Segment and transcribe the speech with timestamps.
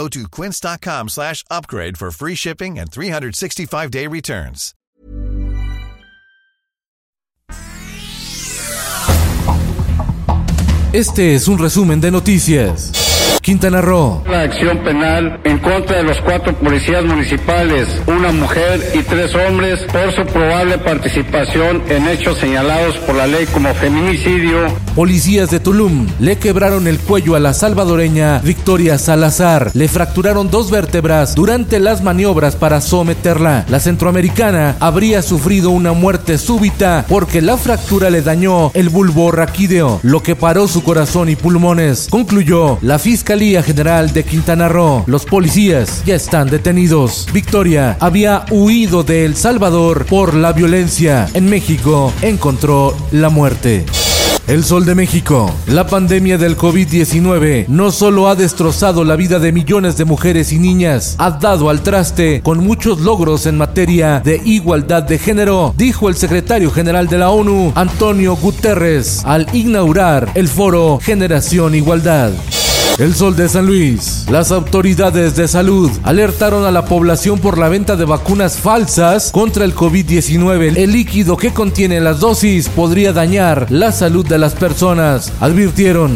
[0.00, 4.74] Go to quince.com slash upgrade for free shipping and 365-day returns.
[10.94, 13.09] Este es un resumen de noticias.
[13.50, 14.22] Quintana Roo.
[14.30, 19.80] La acción penal en contra de los cuatro policías municipales, una mujer y tres hombres
[19.92, 24.68] por su probable participación en hechos señalados por la ley como feminicidio.
[24.94, 29.72] Policías de Tulum le quebraron el cuello a la salvadoreña Victoria Salazar.
[29.74, 33.64] Le fracturaron dos vértebras durante las maniobras para someterla.
[33.68, 39.98] La centroamericana habría sufrido una muerte súbita porque la fractura le dañó el bulbo raquídeo,
[40.04, 42.06] lo que paró su corazón y pulmones.
[42.10, 45.02] Concluyó la fiscalía General de Quintana Roo.
[45.06, 47.26] Los policías ya están detenidos.
[47.32, 51.26] Victoria había huido de El Salvador por la violencia.
[51.32, 53.86] En México encontró la muerte.
[54.46, 55.50] El Sol de México.
[55.68, 60.58] La pandemia del COVID-19 no solo ha destrozado la vida de millones de mujeres y
[60.58, 66.10] niñas, ha dado al traste con muchos logros en materia de igualdad de género, dijo
[66.10, 72.32] el secretario general de la ONU, Antonio Guterres, al inaugurar el foro Generación Igualdad.
[73.00, 74.26] El Sol de San Luis.
[74.28, 79.64] Las autoridades de salud alertaron a la población por la venta de vacunas falsas contra
[79.64, 80.76] el COVID-19.
[80.76, 86.14] El líquido que contiene las dosis podría dañar la salud de las personas, advirtieron.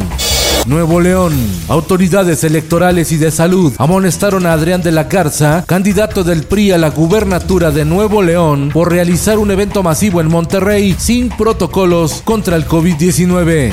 [0.66, 1.32] Nuevo León.
[1.68, 6.78] Autoridades electorales y de salud amonestaron a Adrián de la Garza, candidato del PRI a
[6.78, 12.56] la gubernatura de Nuevo León, por realizar un evento masivo en Monterrey sin protocolos contra
[12.56, 13.72] el COVID-19.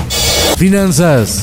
[0.56, 1.42] Finanzas.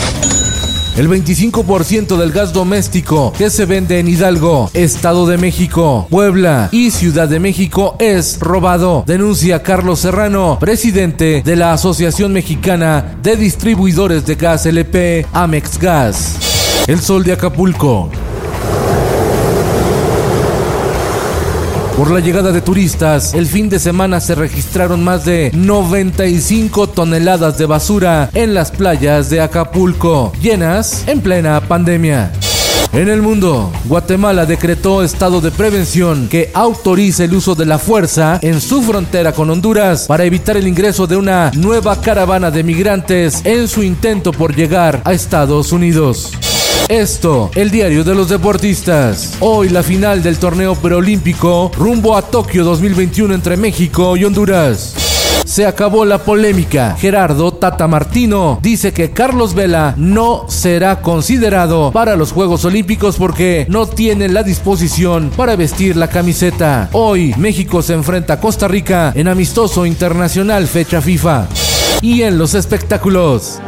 [0.98, 6.91] El 25% del gas doméstico que se vende en Hidalgo, Estado de México, Puebla y
[6.91, 14.26] Ciudad de México es robado, denuncia Carlos Serrano, presidente de la Asociación Mexicana de Distribuidores
[14.26, 16.36] de Gas LP, Amex Gas.
[16.88, 18.10] El Sol de Acapulco.
[21.98, 27.59] Por la llegada de turistas, el fin de semana se registraron más de 95 toneladas
[27.59, 32.31] de basura en las playas de Acapulco, llenas en plena pandemia.
[32.92, 38.38] En el mundo, Guatemala decretó estado de prevención que autoriza el uso de la fuerza
[38.42, 43.44] en su frontera con Honduras para evitar el ingreso de una nueva caravana de migrantes
[43.44, 46.30] en su intento por llegar a Estados Unidos.
[46.88, 49.37] Esto, el diario de los deportistas.
[49.41, 54.94] Hoy la final del torneo preolímpico rumbo a Tokio 2021 entre México y Honduras.
[55.44, 56.97] Se acabó la polémica.
[56.98, 63.66] Gerardo Tata Martino dice que Carlos Vela no será considerado para los Juegos Olímpicos porque
[63.69, 66.88] no tiene la disposición para vestir la camiseta.
[66.93, 71.48] Hoy México se enfrenta a Costa Rica en amistoso internacional fecha FIFA.
[72.00, 73.60] Y en los espectáculos.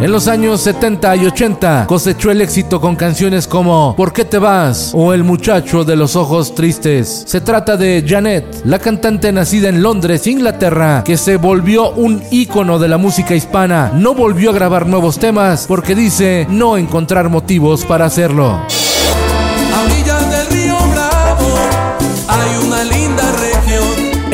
[0.00, 4.38] En los años 70 y 80 cosechó el éxito con canciones como ¿Por qué te
[4.38, 4.92] vas?
[4.94, 7.24] o El muchacho de los ojos tristes.
[7.26, 12.78] Se trata de Janet, la cantante nacida en Londres, Inglaterra, que se volvió un ícono
[12.78, 13.90] de la música hispana.
[13.94, 18.60] No volvió a grabar nuevos temas porque dice no encontrar motivos para hacerlo.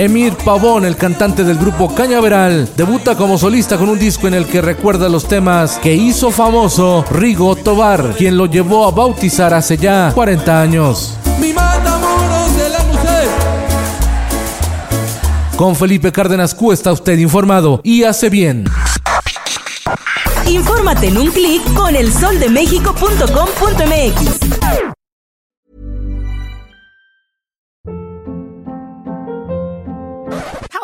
[0.02, 4.46] Emir Pavón, el cantante del grupo Cañaveral, debuta como solista con un disco en el
[4.46, 9.76] que recuerda los temas que hizo famoso Rigo Tobar, quien lo llevó a bautizar hace
[9.76, 11.16] ya 40 años.
[15.56, 18.64] Con Felipe Cárdenas Q está usted informado y hace bien.
[20.48, 24.91] Infórmate en un clic con elsoldemexico.com.mx.